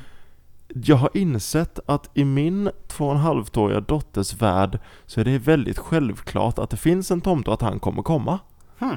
[0.74, 5.38] Jag har insett att i min två och en halvt-åriga dotters värld så är det
[5.38, 8.38] väldigt självklart att det finns en tomte och att han kommer komma.
[8.78, 8.96] Hmm.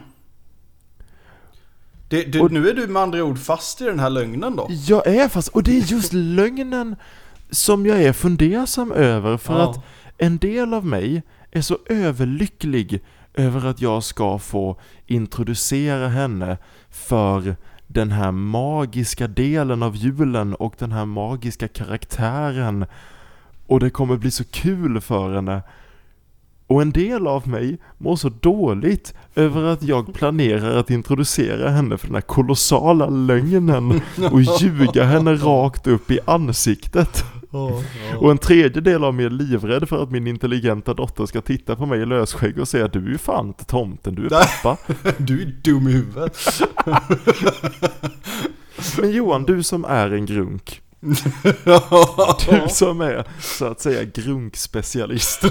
[2.10, 4.68] Det, det, Och- nu är du med andra ord fast i den här lögnen då?
[4.70, 6.96] Jag är fast, och det är just lögnen
[7.50, 9.70] som jag är fundersam över för Ja.
[9.70, 9.80] att
[10.18, 13.04] en del av mig är så överlycklig
[13.34, 16.58] över att jag ska få introducera henne
[16.90, 17.56] för
[17.94, 22.86] den här magiska delen av julen och den här magiska karaktären.
[23.68, 25.62] Och det kommer bli så kul för henne.
[26.68, 31.98] Och en del av mig mår så dåligt över att jag planerar att introducera henne
[31.98, 37.26] för den här kolossala lögnen och ljuga henne rakt upp i ansiktet.
[38.20, 41.76] Och en tredje del av mig är livrädd för att min intelligenta dotter ska titta
[41.76, 44.78] på mig i lösskägg och säga du är fan inte tomten, du är pappa.
[45.18, 46.38] Du är dum i huvudet.
[49.02, 50.82] Men Johan, du som är en grunk,
[52.50, 55.42] du som är så att säga grunkspecialist.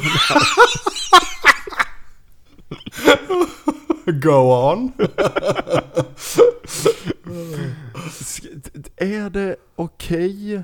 [4.07, 4.93] Go on.
[8.97, 10.63] Är det okej?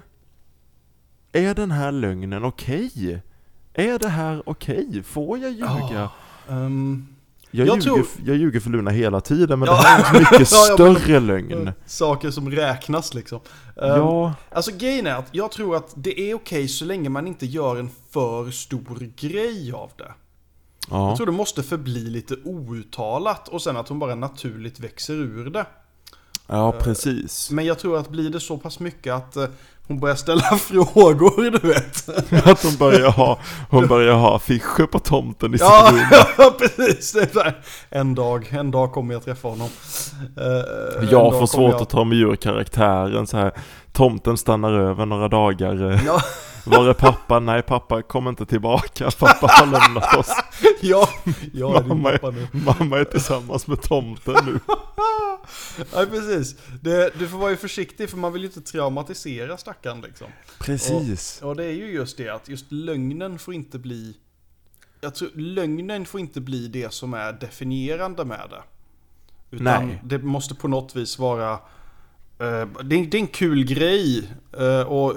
[1.32, 3.22] Är den här lögnen okej?
[3.74, 5.02] Är det här okej?
[5.02, 6.10] Får jag ljuga?
[6.48, 7.06] Ehm,
[7.50, 9.72] Jag, Jag ljuger, tror- jag ljuger för Luna hela tiden, men Ja.
[9.72, 11.72] det här är en mycket Ja, ja, större lögn.
[11.86, 13.40] saker som räknas liksom.
[13.76, 17.26] Ehm, Ja, Alltså grejen är att jag tror att det är okej så länge man
[17.26, 20.12] inte gör en för stor grej av det.
[20.90, 21.08] ja.
[21.08, 25.50] Jag tror det måste förbli lite outtalat och sen att hon bara naturligt växer ur
[25.50, 25.66] det.
[26.46, 27.50] ja precis.
[27.50, 29.46] Men jag tror att blir det så pass mycket att eh,
[29.88, 32.08] hon börjar ställa frågor, du vet.
[32.46, 33.38] Att hon börjar ha,
[33.70, 36.00] hon börjar ha affischer på tomten i sitt Ja, rum.
[36.38, 37.16] ja, precis.
[37.90, 39.68] En dag, en dag kommer jag träffa honom.
[40.36, 43.52] En Jag får svårt jag- att ta mig ur karaktären så här.
[43.92, 45.90] Tomten stannar över några dagar.
[45.92, 46.20] eh, Ja,
[46.64, 47.40] Var är pappa?
[47.40, 49.10] Nej, pappa kommer inte tillbaka.
[49.18, 50.32] Pappa har lämnat oss.
[50.80, 51.08] ja,
[51.52, 52.48] jag är din Mamma är- pappa nu.
[52.52, 54.60] Mamma är tillsammans med tomten nu.
[55.94, 56.56] Ja, precis.
[56.82, 60.26] Det, du får vara försiktig för man vill ju inte traumatisera stackaren liksom.
[60.60, 61.42] Precis.
[61.42, 64.16] Och det är ju just det att just lögnen får inte bli...
[65.00, 68.62] Jag tror lögnen får inte bli det som är definierande med det.
[69.56, 70.00] Utan Nej.
[70.04, 71.58] det måste på något vis vara...
[72.38, 75.14] eh, det, är, det en kul grej eh, och,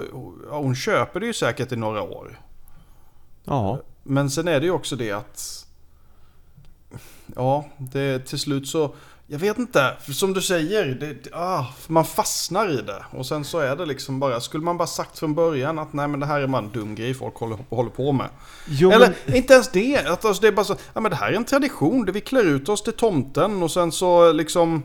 [0.50, 2.40] hon köper det ju säkert i några år.
[3.44, 3.80] Ja.
[4.02, 5.66] Men sen är det ju också det att...
[7.36, 8.94] Ja, det till slut så...
[9.26, 13.04] Jag vet inte, som du säger, det, det- ah, man fastnar i det.
[13.10, 16.08] Och sen så är det liksom bara, skulle man bara sagt från början att nej
[16.08, 18.28] men det här är bara en dum grej folk håller, håller på med.
[18.68, 21.16] Jo, Eller men, inte ens det, att alltså, det är bara så, ja men det
[21.16, 24.82] här är en tradition, där vi klär ut oss till tomten och sen så liksom...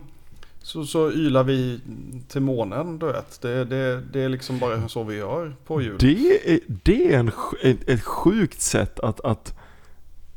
[0.68, 1.80] Så, så ylar vi
[2.28, 3.42] till månen, du vet.
[3.42, 5.98] Det, det, det är liksom bara så vi gör på jul.
[6.00, 7.32] det är, det är en,
[7.64, 9.54] ett, ett sjukt sätt att, att,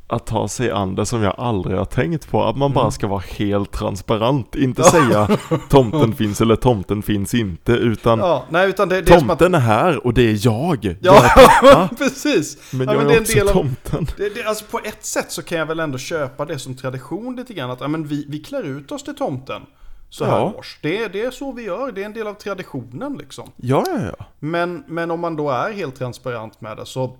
[0.07, 2.45] att ta sig an det som jag aldrig har tänkt på.
[2.45, 4.55] Att man bara ska vara helt transparent.
[4.57, 5.29] Inte säga
[5.69, 7.73] tomten finns eller tomten finns inte.
[7.73, 9.39] Utan Ja, nej utan det, det är som att...
[9.39, 10.97] tomten är här och det är jag.
[11.01, 11.31] Jag är
[11.63, 12.73] Ja, precis.
[12.73, 14.07] men ja, jag men är, är också del av- tomten.
[14.17, 17.55] Det, alltså på ett sätt så kan jag väl ändå köpa det som tradition lite
[17.55, 17.71] grann.
[17.71, 19.63] Att ja, men vi, vi klär ut oss till tomten
[20.11, 20.55] så här Ja.
[20.59, 20.79] års.
[20.83, 23.49] Det, det är så vi gör, det är en del av traditionen liksom.
[23.57, 24.25] Ja, ja, ja.
[24.39, 27.17] Men, men om man då är helt transparent med det så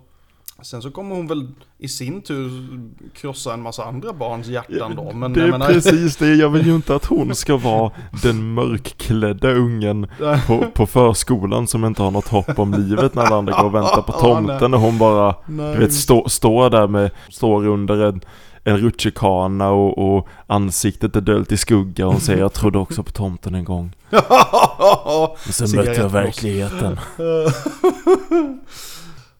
[0.63, 2.51] Sen så kommer hon väl i sin tur
[3.13, 5.11] krossa en massa andra barns hjärtan då.
[5.13, 7.91] Men det är menar, precis det, jag vill ju inte att hon ska vara
[8.23, 10.07] den mörkklädda ungen
[10.47, 13.75] på, på förskolan som inte har något hopp om livet när alla andra går och
[13.75, 15.73] väntar på tomten och hon bara, Nej.
[15.73, 18.21] du vet, stå, står där med, står under en,
[18.63, 23.03] en rutschkana och, och ansiktet är döljt i skugga och hon säger jag trodde också
[23.03, 23.95] på tomten en gång.
[25.45, 26.99] Men sen mötte jag verkligheten.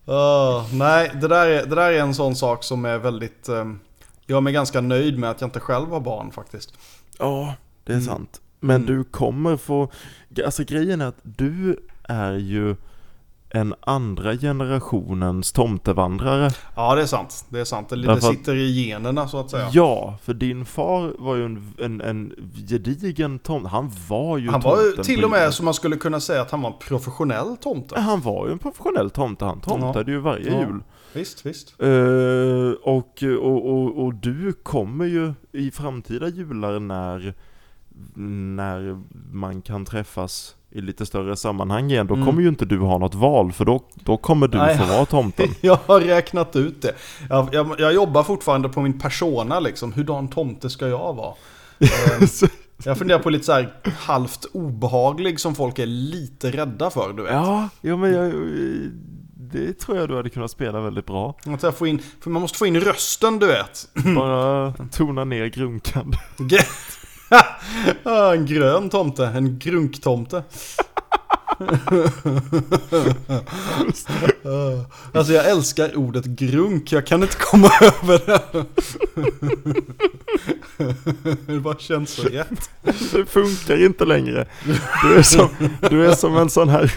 [0.06, 3.50] Ah, nej, det där, är, det där är en sån sak som är väldigt...
[3.50, 3.80] Um,
[4.26, 6.74] jag är ganska nöjd med att jag inte själv har barn faktiskt.
[7.20, 8.06] Ja, det är Mm.
[8.08, 8.42] sant.
[8.60, 8.88] Men Mm.
[8.98, 9.92] du kommer få,
[10.46, 12.76] alltså grejen är att du är ju
[13.54, 16.52] en andra generationens tomtevandrare.
[16.76, 17.46] Ja, det är sant.
[17.50, 17.90] Det är sant.
[17.90, 19.70] Det, Därför sitter i generna så att säga.
[19.74, 22.34] Ja, för din far var ju en, en, en
[22.68, 23.70] gedigen tomte.
[23.70, 25.54] Han var ju Han var ju till på och med jul.
[25.54, 28.00] som man skulle kunna säga att han var en professionell tomte.
[28.00, 29.46] Han var ju en professionell tomte.
[29.46, 30.60] Han tomtade ju varje Ja.
[30.60, 30.84] jul.
[31.14, 31.82] Visst, visst.
[31.82, 31.90] Eh,
[32.84, 37.34] och, och, och, och du kommer ju i framtida jular när,
[38.16, 42.26] när man kan träffas i lite större sammanhang igen, då Mm.
[42.26, 44.78] kommer ju inte du ha något val för då, då kommer du Nej.
[44.78, 45.48] få vara tomten.
[45.62, 46.94] Jag har räknat ut det.
[47.30, 49.94] Jag, jag, jag jobbar fortfarande på min persona liksom.
[49.94, 51.34] Hurdan tomte ska jag vara?
[51.80, 52.50] Eh,
[52.86, 57.24] jag funderar på lite så här halvt obehaglig som folk är lite rädda för, du
[57.24, 57.32] vet.
[57.34, 58.34] ja, ja men jag,
[59.36, 61.36] det tror jag du hade kunnat spela väldigt bra.
[61.62, 63.90] Jag får in, man måste få in rösten, du vet.
[64.16, 66.14] Bara tona ner grunkan.
[68.34, 70.44] En grön tomte, en grunktomte.
[75.14, 78.66] Alltså jag älskar ordet grunk, jag kan inte komma över det.
[81.48, 82.70] det bara känns så rätt.
[83.14, 84.46] Det funkar inte längre.
[85.04, 85.50] Du är som,
[85.90, 86.94] du är som en sån här,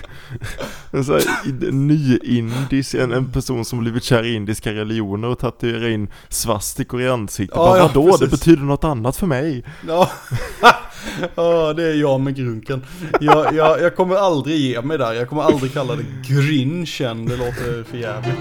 [0.91, 5.89] en sån här ny-indisk, en, en person som blivit kär i indiska religioner och tatuerar
[5.89, 7.57] in svastikor i ansiktet.
[7.57, 8.16] Ja, Bara, ja, Vadå?
[8.16, 9.64] Det betyder något annat för mig.
[9.89, 10.11] Ja,
[11.35, 12.85] ja det är jag med grunken.
[13.20, 15.12] Jag, jag, jag kommer aldrig ge mig där.
[15.12, 17.26] Jag kommer aldrig kalla det grinchen.
[17.26, 18.39] Det låter för jävligt.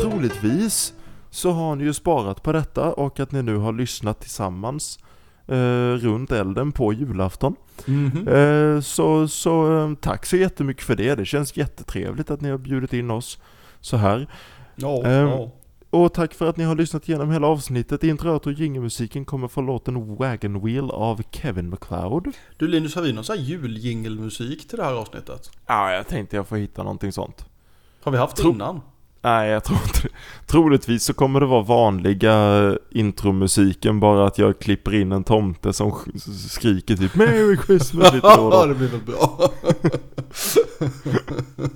[0.00, 0.92] Troligtvis
[1.34, 4.98] så har ni ju sparat på detta och att ni nu har lyssnat tillsammans
[5.46, 7.54] eh, runt elden på julafton.
[7.86, 8.28] Mhm.
[8.28, 11.14] Eh, så så eh, tack så jättemycket för det.
[11.14, 13.38] Det känns jättetrevligt att ni har bjudit in oss
[13.80, 14.26] så här.
[14.76, 15.50] Ja, Ehm, ja.
[15.90, 18.04] Och tack för att ni har lyssnat igenom hela avsnittet.
[18.04, 22.28] Introt och jingelmusiken kommer från låten Wagon Wheel av Kevin MacLeod.
[22.56, 25.50] Du Linus, har vi någon sån här juljingelmusik till det här avsnittet?
[25.66, 27.44] Ja, jag tänkte jag får hitta någonting sånt.
[28.02, 28.80] Har vi haft Tro- innan?
[29.24, 30.08] Nej, jag tror inte.
[30.46, 32.32] Troligtvis så kommer det vara vanliga
[32.68, 38.12] eh, intromusiken, bara att jag klipper in en tomte som sk- skriker typ Merry Christmas
[38.14, 38.66] lite då då.
[38.68, 39.50] det blir väl bra.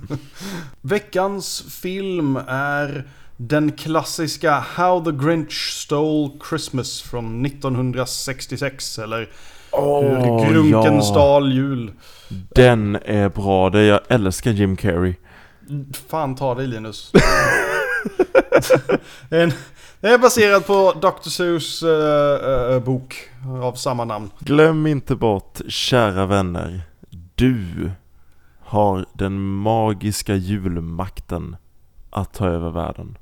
[0.81, 9.29] Veckans film är den klassiska How the Grinch Stole Christmas från 1966 eller
[9.71, 11.01] Hur Grunken ja.
[11.01, 11.91] stal jul.
[12.55, 15.13] Den är bra, det jag älskar Jim Carrey.
[16.07, 17.11] Fan ta dig Linus.
[19.29, 19.53] en,
[19.99, 21.29] den är baserad på Dr.
[21.29, 23.29] Seuss eh, eh, bok
[23.61, 24.29] av samma namn.
[24.39, 26.81] Glöm inte bort, kära vänner,
[27.35, 27.91] du
[28.59, 31.55] har den magiska julmakten
[32.09, 33.17] att ta över världen.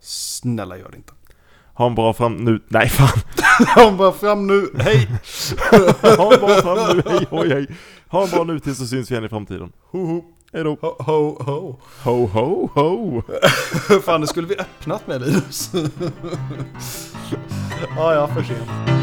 [0.00, 1.12] Snälla gör det inte.
[1.74, 2.36] Ha en bra fram...
[2.36, 2.60] Nu...
[2.68, 3.20] Nej fan!
[3.74, 5.08] Kom bara fram nu, hej!
[6.02, 7.66] Ha en bra fram nu, hej hoj hej!
[8.08, 9.72] Ha en bra nu tills så syns vi igen i framtiden.
[9.90, 10.24] Ho, ho,
[10.54, 10.76] Hejdå!
[10.80, 11.76] ho, ho, ho.
[12.04, 13.22] Ho ho ho!
[14.04, 15.70] Fan, det skulle vi öppnat med Linus.
[17.96, 19.01] ja, ja, för sent.